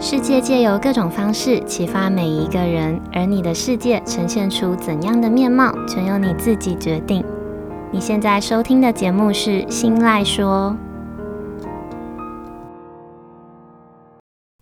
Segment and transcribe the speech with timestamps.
[0.00, 7.24] 世界借由各种方式启发每一个人，而你的世界呈现出怎样的面貌，全由你自己决定。
[7.90, 10.76] 你现在收听的节目是《新赖说》。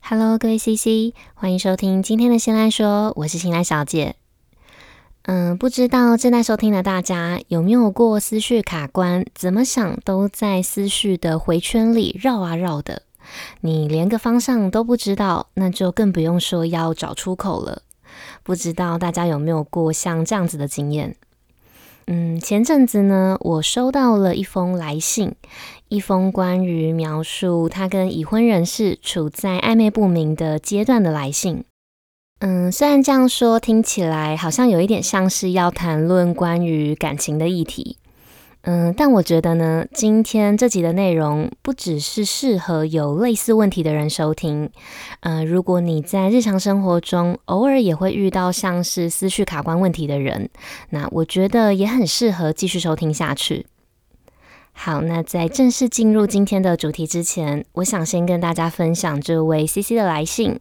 [0.00, 4.14] Hello，各位 CC，欢迎收听今天的《新赖说》，我是新赖小姐。
[5.24, 13.02] 嗯，不知道正在收听的大家有没有过思绪卡关，怎么想都在思绪的回圈里绕啊绕的。
[13.60, 17.82] 你连个方向都不知道，那就更不用说要找出口了。
[18.42, 21.16] 不知道大家有没有过像这样子的经验？
[22.06, 25.34] 嗯，前阵子呢，我收到了一封来信，
[25.88, 31.64] 一封关于描述他跟已婚人士处在暧昧不明的阶段的来信。
[32.38, 37.96] 嗯，虽然这样说听起来好像有一点像是要谈论关于感情的议题。
[38.68, 44.68] 嗯，但我觉得呢，今天这集的内容不只是适合有类似问题的人收听。
[45.20, 50.50] 嗯，如果你在日常生活中偶尔也会遇到像是思绪卡关问题的人，
[50.90, 53.66] 那我觉得也很适合继续收听下去。
[54.78, 60.60] 好，那在正式进入今天的主题之前，我想先跟大家分享这位 CC 的来信。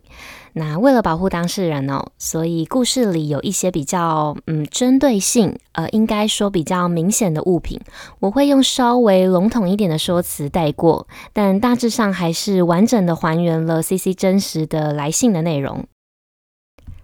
[0.53, 7.79] 那为了保护当事人哦，所以故事里有一些比较嗯针对性，呃，应该说比较明显的物品，
[8.19, 15.85] 我会用稍微笼统一点的说辞带过，但大致上还是完整的还原了 CC 真实的来信的内容。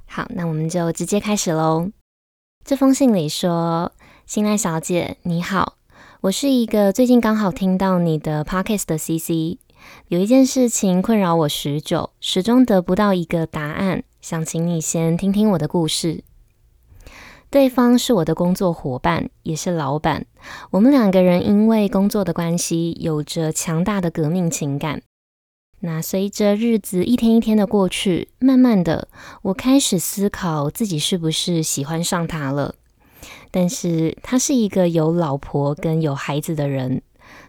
[0.06, 1.90] 好，那我们就直接开始喽。
[2.64, 3.92] 这封信里说
[4.26, 5.76] ：“心赖小姐，你好。”
[6.22, 9.58] 我是一个最近刚好听到你的 podcast 的 CC，
[10.08, 16.24] 有一件事情困扰我许久，始终得不到一个答案，想请你先听听我的故事。
[17.50, 20.28] 对方是我的工作伙伴，也是老板，
[20.70, 25.02] 我们两个人因为工作的关系，有着强大的革命情感。
[25.80, 29.08] 那随着日子一天一天的过去，慢慢的，
[29.42, 32.76] 我开始思考自己是不是喜欢上他了。
[33.52, 37.02] 但是他是一个有老婆跟有孩子的人，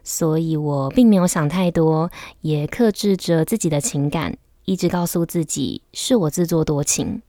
[0.03, 2.10] 所以我并没有想太多，
[2.41, 7.22] 也克制着自己的情感，一直告诉自己是我自作多情。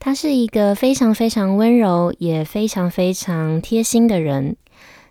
[0.00, 4.56] 他是一个非常非常温柔，也非常非常贴心的人。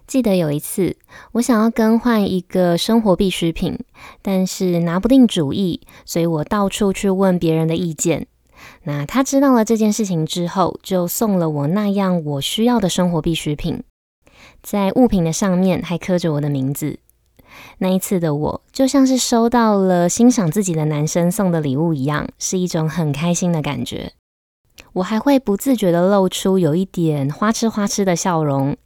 [0.06, 0.96] 记得有一次，
[1.34, 3.78] 我想要更换一个生活必需品，
[4.22, 8.28] 但是拿不定主意，所以我到处去问别人的意见。
[8.88, 13.84] 那他知道了这件事情之后，就送了我那样我需要的生活必需品，
[14.64, 17.00] 在物品的上面还刻着我的名字。
[17.80, 24.14] 那一次的我，就像是收到了欣赏自己的男生送的礼物一样，是一种很开心的感觉。
[24.94, 28.78] 我还会不自觉地露出有一点花痴花痴的笑容，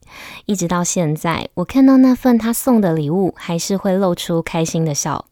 [0.47, 5.25] 一直到现在，我看到那份他送的礼物，还是会露出开心的笑。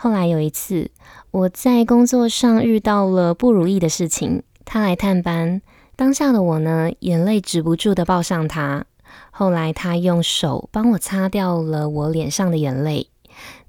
[0.00, 0.90] 后来有一次，
[1.30, 5.60] 我在工作上遇到了不如意的事情，他来探班。
[5.94, 8.86] 当下的我呢，眼泪止不住的抱上他。
[9.30, 13.08] 后来他用手帮我擦掉了我脸上的眼泪。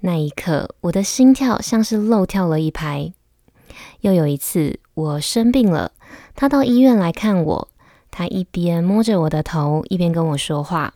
[0.00, 3.12] 那一刻，我的心跳像是漏跳了一拍。
[4.00, 5.92] 又有一次，我生病了，
[6.34, 7.68] 他到医院来看我。
[8.10, 10.94] 他一边摸着我的头，一边跟我说话。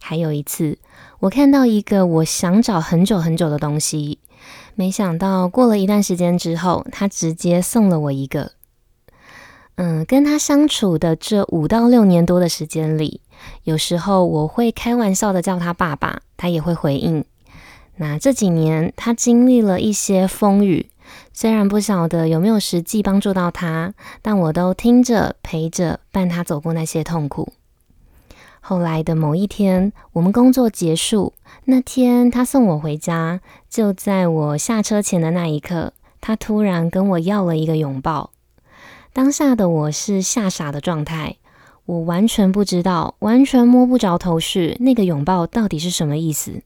[0.00, 0.78] 还有一次，
[1.18, 4.20] 我看到一个我想找很久很久的东西。
[4.78, 8.52] 没想到过了一段时间之后，他直接送了我一个。
[9.76, 13.22] 嗯，跟他相处的这五到六年多的时间里，
[13.64, 17.24] 有时候我会开玩笑的叫他爸爸，他也会回应。
[17.96, 20.90] 那这几年他经历了一些风雨，
[21.32, 27.54] 虽然不晓得有没有实际帮助到他，但我都听着陪着伴他走过那些痛苦。
[28.68, 31.34] 后来的某一天，我们工作结束
[31.66, 33.40] 那天，他送我回家。
[33.70, 38.32] 就在我下车前的那一刻，他突然跟我要了一个拥抱。
[39.12, 41.36] 当下的我是吓傻的状态，
[41.84, 46.62] 我完全不知道，完全摸不着头绪，那个拥抱到底是什么意思。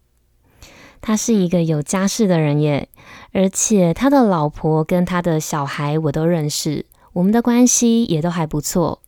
[1.02, 2.88] 他是一个有家室的人耶，
[3.32, 9.02] 而且他的老婆跟他的小孩我都认识，我们的关系也都还不错。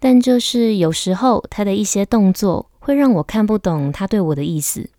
[0.00, 4.90] 但就是有时候他的一些动作会让我看不懂他对我的意思。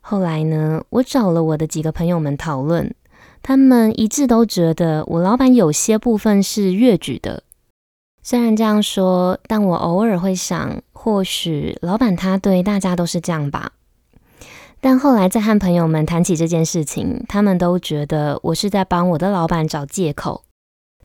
[0.00, 2.94] 后来呢，我找了我的几个朋友们讨论，
[3.42, 7.42] 他们一致都觉得我老板有些部分是越矩的。
[8.22, 13.72] 虽然这样说，但我偶尔会想，或许老板他对大家都是这样吧。
[14.80, 20.42] 但后来在和朋友们谈起这件事情，他们都觉得我是在帮我的老板找借口。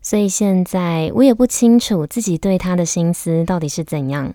[0.01, 4.33] 所以现在我也不清楚自己对他的心思到底是怎样。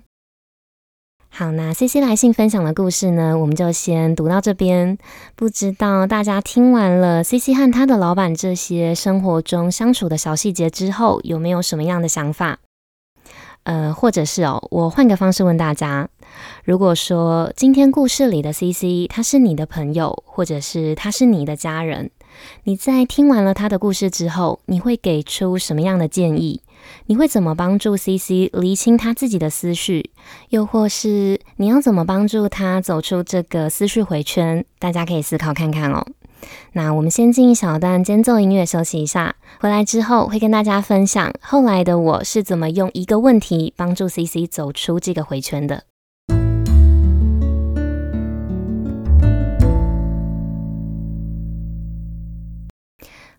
[1.29, 4.97] 好，那 CC 来信分享的故事呢，我们就先读到这边。
[5.35, 12.61] 不知道大家听完了 CC 和他的老板这些生活中相处的小细节之后，有没有什么样的想法？
[13.65, 16.09] 呃，或者是哦，我换个方式问大家：
[16.65, 22.11] 如果说今天故事里的 CC 他是你的朋友，或者是他是你的家人，
[22.65, 26.61] 你在听完了他的故事之后，你会给出什么样的建议？
[27.07, 30.11] 你会怎么帮助 CC 厘清他自己的思绪？
[30.51, 34.65] 又或是你要怎么帮助他走出这个思绪回圈？
[34.79, 36.07] 大家可以思考看看哦。
[36.73, 45.85] 那我们先进一小段间奏音乐休息一下，回来之后会跟大家分享后来的我是怎么用一个问题帮助 CC 走出这个回圈的。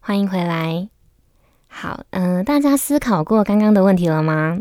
[0.08, 0.88] 欢迎回来。
[1.68, 4.58] 好，嗯、大家思考过刚刚的问题了吗？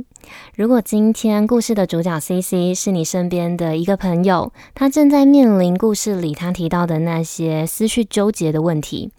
[0.56, 9.12] 如果今天故事的主角 CC 是你身边的一个朋友，他正在面临故事里他提到的那些思绪纠结的问题，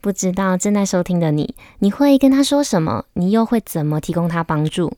[0.00, 3.04] 不知道正在收听的你，你会跟他说什么？
[3.12, 4.90] 你又会怎么提供他帮助？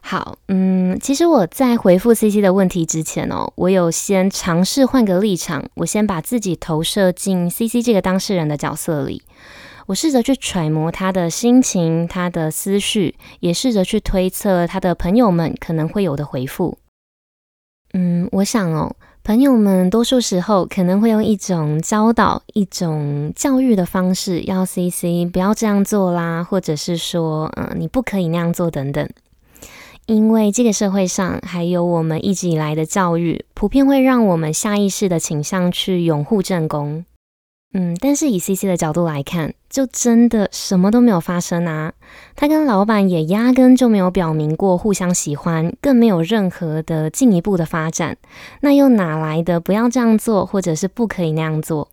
[0.00, 9.20] 好，嗯，其实我在回复 CC 的问题之前哦，我有先尝试换个立场，我先把自己投射进 CC 这个当事人的角色里。
[9.92, 16.78] 我试着去揣摩他的心情，他的思绪，也试着去推测他的朋友们可能会有的回复。
[17.92, 29.06] 嗯，我想哦，朋友们多数时候可能会用一种教导、一种教育的方式，要 CC 不要这样做啦，或者是说，嗯，你不可以那样做等等。
[30.06, 37.04] 因为这个社会上还有我们一直以来的教育，普遍会让我们下意识的倾向去拥护正宫。
[37.74, 41.94] 嗯，但是以 CC 的角度来看，就真的什么都没有发生啊！
[42.36, 48.18] 他跟老板也压根就没有表明过互相喜欢，更没有任何的进一步的发展，
[48.60, 51.88] 那又哪来的不要这样做，或者是不可以那样做？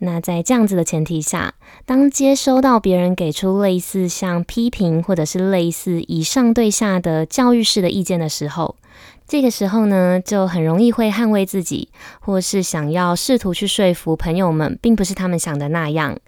[0.00, 1.54] 那在这样子的前提下，
[1.84, 8.76] 当接收到别人给出类似像批评，或者是类似以上对下的教育式的意见的时候，
[9.28, 16.18] 这个时候呢，就很容易会捍卫自己，或是想要试图去说服朋友们，并不是他们想的那样。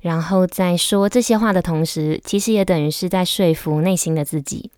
[0.00, 4.72] 然后在说这些话的同时，其实也等于是在说服内心的自己。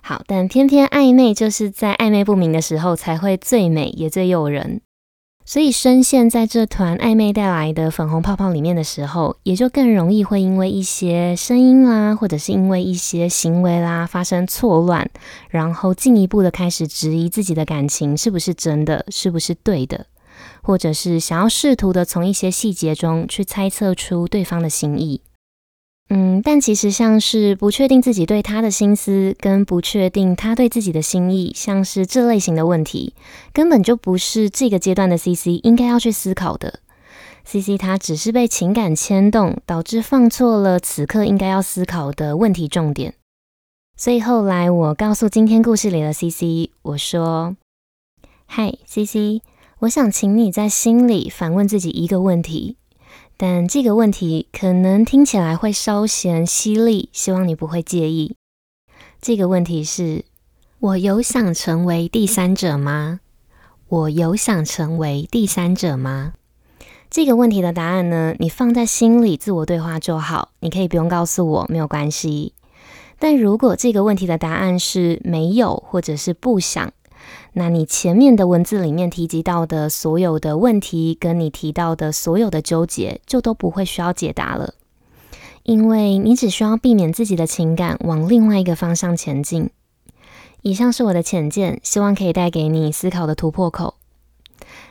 [0.00, 4.80] 好，但偏偏暧昧就是在暧昧不明的时候才会最美，也最诱人。
[5.50, 15.10] 所以深陷在这团暧昧带来的粉红泡泡里面的时候，也就更容易会因为一些声音啦，或者是因为一些行为啦发生错乱，
[15.48, 20.06] 然后进一步的开始质疑自己的感情是不是真的，是不是对的，
[20.62, 25.20] 或者是想要试图的从一些细节中去猜测出对方的心意。
[26.12, 33.14] 嗯，但其实像是不确定自己对他的心思，跟不确定他对自己的心意，像是这类型的问题，
[33.52, 36.80] 根本就不是这个阶段的 CC 应该要去思考的。
[37.44, 43.14] CC 他只是被情感牵动，导致放错了此刻应该要思考的问题重点。
[43.96, 47.56] 所以后来我告诉今天故事里的 CC，我说
[48.46, 49.42] ：“嗨，CC，
[49.80, 52.78] 我想请你在心里反问自己一个问题。”
[53.42, 58.36] 但这个问题可能听起来会稍显犀利，希望你不会介意。
[59.18, 60.26] 这个问题是：
[60.78, 63.20] 我有想成为第三者吗？
[63.88, 66.34] 我有想成为第三者吗？
[67.08, 72.52] 这个问题的答案呢，你放在心里自我对话就好，你可以不用告诉我，没有关系。
[73.18, 76.92] 但如果这个问题的答案是没有，或者是不想。
[77.52, 84.74] 那你前面的文字里面提及到的所有的问题，跟你提到的所有的纠结，就都不会需要解答了，
[85.64, 89.70] 因为你只需要避免自己的情感往另外一个方向前进。
[90.62, 93.94] 以上是我的浅见，希望可以带给你思考的突破口。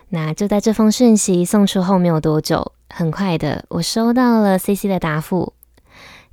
[0.09, 5.53] 那就在这封讯息送出后没有多久，很快的我收到了 CC 的答复。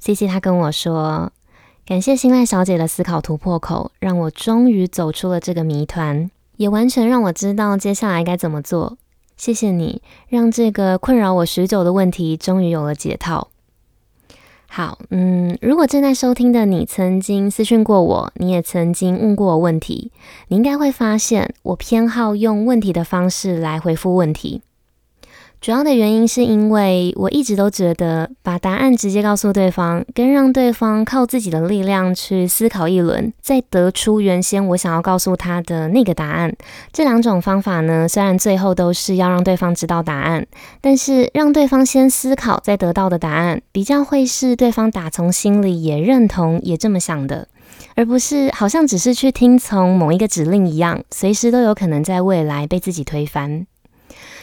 [0.00, 1.32] CC 他跟我说。
[1.86, 8.98] 感谢新赖小姐的思考突破口，让我终于走出了这个谜团，也完全让我知道接下来该怎么做。
[9.36, 13.50] 谢谢你，让这个困扰我许久的问题终于有了解套。
[14.66, 20.10] 好，嗯，如果正在收听的你曾经私讯过我，你也曾经问过我问题，
[20.48, 24.60] 你应该会发现我偏好用问题的方式来回复问题。
[25.58, 36.54] 主要的原因是因为我一直都觉得，把答案直接告诉对方，跟让对方靠自己的力量去思考一轮，再得出原先我想要告诉他的那个答案，
[36.92, 40.46] 这两种方法呢，虽然最后都是要让对方知道答案，
[40.80, 47.48] 但是让对方先思考再得到的答案，比较会是对方打从心里也认同、也这么想的，
[47.96, 53.66] 而不是好像只是去听从某一个指令一样，随时都有可能在未来被自己推翻。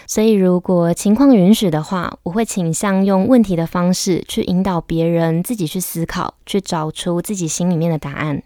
[0.06, 8.44] 所以，如果情况允许的话，我会倾向用问题的方式去引导别人自己去思考，去找出自己心里面的答案。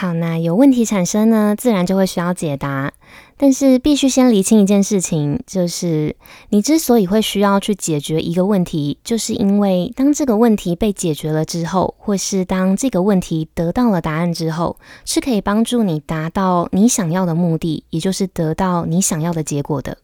[0.00, 2.92] 好，那有问题产生呢，自然就会需要解答。
[3.36, 6.14] 但是必须先厘清一件事情，就是
[6.50, 19.98] 你之所以会需要去解决一个问题，就是因为当这个问题被解决了之后，或是当这个问题得到了答案之后，是可以帮助你达到你想要的目的，也就是得到你想要的结果的。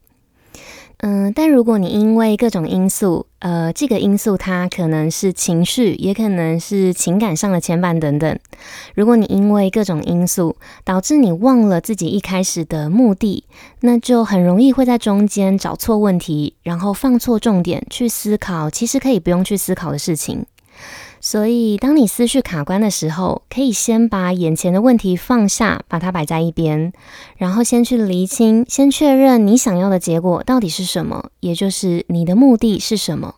[0.98, 8.38] 嗯，但如果你因为各种因素，呃，这个因素它可能是情绪，也可能是情感上的牵绊等等。
[8.94, 13.44] 如果你因为各种因素导致你忘了自己一开始的目的，
[13.80, 20.46] 那就很容易会在中间找错问题，然后放错重点去思考，其实可以不用去思考的事情。
[21.26, 26.93] 所以，当你思绪卡关的时候，可以先把眼前的问题放下，把它摆在一边，
[27.38, 33.37] 然后先去厘清，先确认你想要的结果到底是什么，也就是你的目的是什么，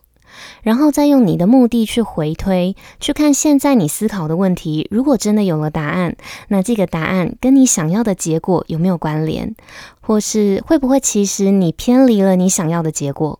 [0.63, 6.17] 然后再用你的目的去回推，去看现在你思考的问题，如果真的有了答案，
[6.49, 9.55] 那这个答案跟你想要的结果有没有关联，
[10.01, 13.39] 或是会不会其实你偏离了你想要的结果？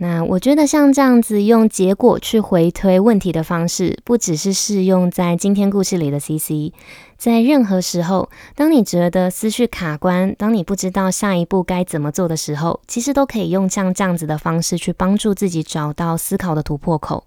[0.00, 6.72] 那我觉得像这样子用结果去回推问题的方式，不只是适用在今天故事里的 CC，
[7.16, 17.24] 在任何时候，当你觉得思绪卡关，当你不知道下一步该怎么做的时候，其实都可以用像这样子的方式去帮助自己找到思考的突破口。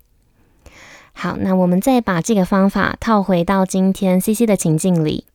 [1.11, 5.25] 好，那我们再把这个方法套回到今天 CC 的情境里，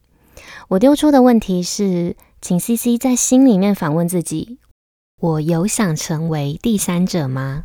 [0.69, 4.57] 我丢出的问题是，请 CC 在心里面反问自己。
[5.19, 7.65] 我有想成为第三者吗？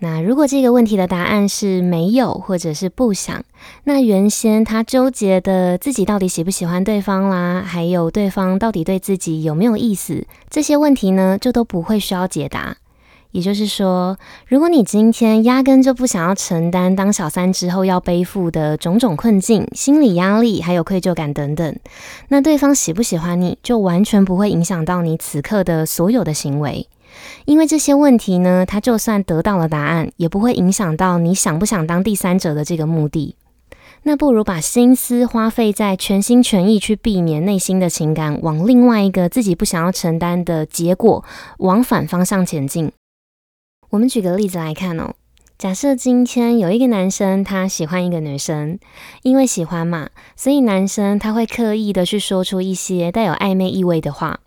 [0.00, 3.42] 那如果这个问题的答案是没有，或者是不想，
[3.84, 12.76] 那原先他纠结的自己到底喜不喜欢对方啦，还有对方到底对自己有没有意思，这些问题呢，就都不会需要解答。
[13.38, 14.18] 也就是说，
[14.48, 21.76] 如果你今天压根就不想要承担当小三之后要背负的种种困境、心理压力，还有愧疚感等等，
[22.30, 26.88] 那对方喜不喜欢你就完全不会影响到你此刻的所有的行为，
[27.44, 33.36] 因为这些问题呢，它就算得到了答案，也不会影响到你想不想当第三者的这个目的。
[34.02, 41.24] 那不如把心思花费在全心全意去避免内心的情感往另外一个自己不想要承担的结果
[41.58, 42.90] 往反方向前进。
[43.90, 45.14] 我们举个例子来看哦，
[45.56, 48.78] 假设今天有一个男生，他喜欢一个女生，
[49.22, 54.40] 因为喜欢嘛，所以男生他会刻意的去说出一些带有暧昧意味的话。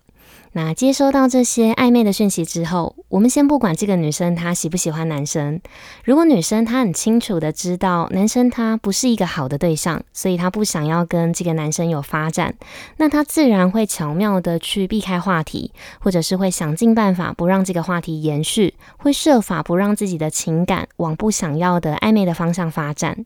[0.54, 5.62] 那接收到这些暧昧的讯息之后，我们先不管这个女生她喜不喜欢男生。
[6.04, 12.56] 如果女生她很清楚的知道男生他不是一个好的对象，所以她不想要跟这个男生有发展，
[12.98, 23.26] 那她自然会巧妙的去避开话题，或者是会想尽办法不让这个话题延续，会设法不让自己的情感往不想要的暧昧的方向发展。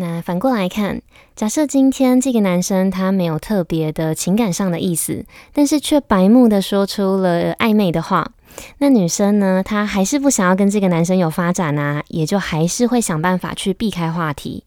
[0.00, 1.02] 那反过来看，
[1.36, 8.32] 假设今天这个男生他没有特别的情感上的意思，但是却白目的说出了暧昧的话，
[8.78, 14.64] 那女生呢，她还是不想要跟这个男生有发展啊，也就还是会想办法去避开话题。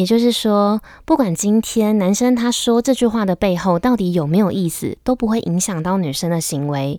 [0.00, 6.98] 也就是说，不管今天男生他说这句话的背后到底有没有意思，都不会影响到女生的行为，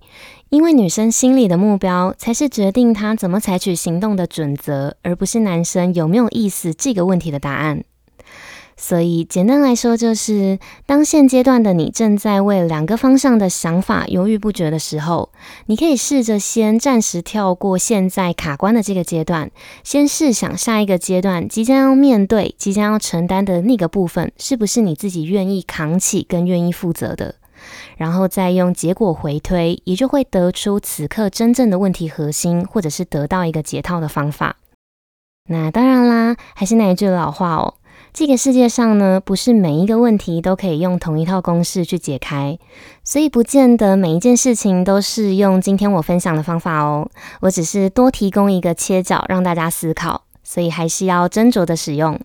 [0.49, 7.83] 因为女生心里的目标才是决定她怎么采取行动的准则，而不是男生有没有意思这个问题的答案。
[8.83, 10.57] 所以，简单来说，就是
[10.87, 15.29] 当现阶段的你正在为两个方向的想法犹豫不决的时候，
[15.67, 19.51] 你可以试着先暂时跳过现在卡关的这个阶段，
[19.83, 27.35] 先试想下一个阶段即将要面对、即将要承担的那个部分，是不是你自己愿意扛起跟愿意负责的，
[27.97, 34.55] 然后再用结果回推，也就会得出此刻真正的问题核心，或者是得到一个解套的方法。
[35.47, 37.75] 那当然啦，还是那一句老话哦。
[38.13, 42.59] 这个世界上呢，不是每一个问题都可以用同一套公式去解开，
[43.05, 47.09] 所以不见得每一件事情都是用今天我分享的方法哦。
[47.39, 52.19] 我只是多提供一个切角让大家思考，所以还是要斟酌的使用。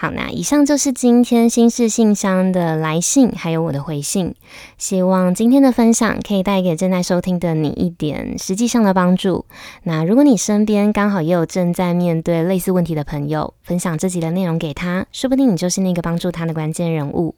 [0.00, 4.32] 好，那以上就是今天心事信箱的来信，还有我的回信。
[4.76, 9.44] 希望今天的分享可以带给正在收听的你一点实际上的帮助。
[9.82, 17.34] 那如果你身边刚好也有正在面对类似问题的朋友，分享自己的内容给他，说不定你就是那个帮助他的关键人物。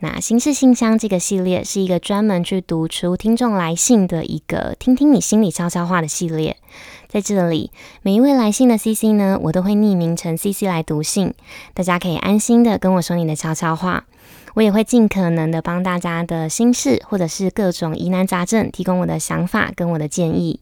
[0.00, 6.58] 那心事信箱这个系列是一个专门去读出听众来信的一个听听你心里悄悄话的系列。
[7.08, 7.70] 在这里，
[8.02, 11.32] 每一位来信的 CC 呢，我都会匿名成 CC 来读信，
[11.72, 14.04] 大家可以安心的跟我说你的悄悄话。
[14.54, 20.60] 我也会尽可能的帮大家的心事或者是各种疑难杂症提供我的想法跟我的建议。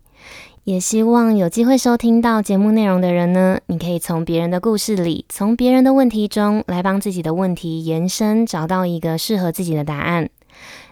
[0.64, 10.30] 也希望有机会收听到节目内容的人呢，你可以从别人的故事里，从别人的问题中来帮自己的问题延伸，找到一个适合自己的答案。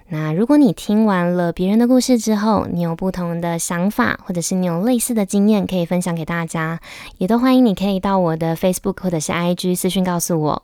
[0.08, 6.78] 那如果你听完了别人的故事之后，你有不同的想法，或者是你有类似的经验可以分享给大家，
[7.16, 10.62] 也都欢迎你可以到我的 Facebook 或者是 IG 私讯告诉我。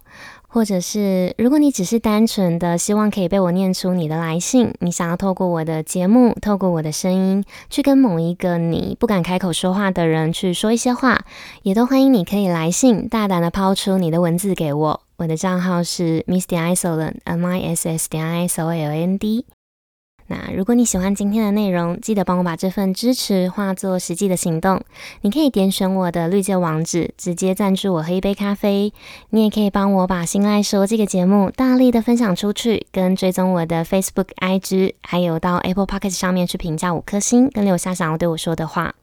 [0.50, 11.24] 或者是，如果你只是单纯的希望可以被我念出你的来信，你想要透过我的节目，透过我的声音，去跟某一个你不敢开口说话的人去说一些话，
[11.62, 15.00] 也都欢迎你可以来信，大胆的抛出你的文字给我。
[15.18, 19.44] 我的账号是 Miss 点 Isoland，M I S S 点 I S O L A N D。
[20.30, 24.80] 那如果你喜欢今天的内容，记得帮我把这份支持化作实际的行动。
[25.22, 28.92] 你可以点选我的绿界网址，直接赞助我喝一杯咖啡。
[29.30, 38.94] 你也可以帮我把《新爱说》这个节目大力的分享出去，跟追踪我的 Facebook、IG，还有到 Apple p o c k e t 上面去评价五颗星，跟留下想要对我说的话。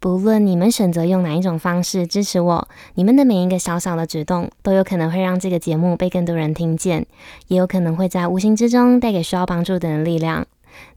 [0.00, 7.04] 不论你们选择用哪一种方式支持我，你们的每一个小小的举动都有可能会让这个节目被更多人听见，
[7.48, 10.46] 也有可能会在无形之中带给需要帮助的人力量。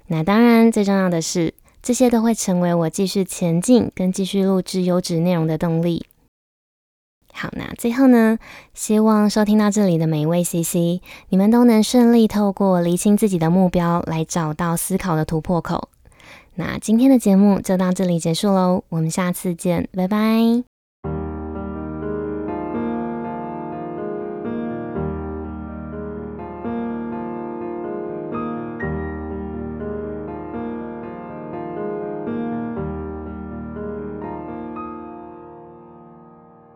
[0.07, 6.05] 那当然，最重要的是，这些都会成为我继续前进跟继续录制优质内容的动力。
[7.33, 8.37] 好，那最后呢，
[8.75, 15.89] 希望收听到这里的每一位 CC，你们都能顺利透过厘清自己的目标，来找到思考的突破口。
[16.55, 20.70] 那今天的节目就到这里结束喽，我们下次见，拜拜。